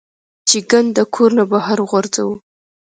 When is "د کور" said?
0.97-1.29